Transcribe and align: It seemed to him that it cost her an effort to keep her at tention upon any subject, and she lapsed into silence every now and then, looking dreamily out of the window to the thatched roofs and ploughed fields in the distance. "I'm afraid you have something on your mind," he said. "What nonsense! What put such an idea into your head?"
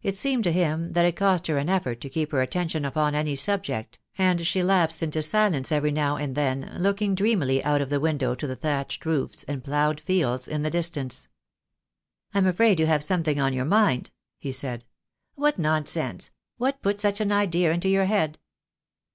It 0.00 0.16
seemed 0.16 0.44
to 0.44 0.50
him 0.50 0.94
that 0.94 1.04
it 1.04 1.14
cost 1.16 1.46
her 1.46 1.58
an 1.58 1.68
effort 1.68 2.00
to 2.00 2.08
keep 2.08 2.32
her 2.32 2.40
at 2.40 2.52
tention 2.52 2.86
upon 2.86 3.14
any 3.14 3.36
subject, 3.36 3.98
and 4.16 4.46
she 4.46 4.62
lapsed 4.62 5.02
into 5.02 5.20
silence 5.20 5.70
every 5.70 5.90
now 5.90 6.16
and 6.16 6.34
then, 6.34 6.72
looking 6.78 7.14
dreamily 7.14 7.62
out 7.62 7.82
of 7.82 7.90
the 7.90 8.00
window 8.00 8.34
to 8.34 8.46
the 8.46 8.56
thatched 8.56 9.04
roofs 9.04 9.42
and 9.42 9.62
ploughed 9.62 10.00
fields 10.00 10.48
in 10.48 10.62
the 10.62 10.70
distance. 10.70 11.28
"I'm 12.32 12.46
afraid 12.46 12.80
you 12.80 12.86
have 12.86 13.04
something 13.04 13.38
on 13.38 13.52
your 13.52 13.66
mind," 13.66 14.10
he 14.38 14.52
said. 14.52 14.86
"What 15.34 15.58
nonsense! 15.58 16.30
What 16.56 16.80
put 16.80 16.98
such 16.98 17.20
an 17.20 17.30
idea 17.30 17.70
into 17.70 17.90
your 17.90 18.06
head?" 18.06 18.38